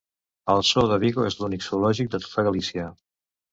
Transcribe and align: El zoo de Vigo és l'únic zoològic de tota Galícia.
El 0.53 0.63
zoo 0.69 0.85
de 0.91 0.97
Vigo 1.03 1.27
és 1.33 1.37
l'únic 1.43 1.67
zoològic 1.67 2.11
de 2.17 2.23
tota 2.25 2.49
Galícia. 2.51 2.91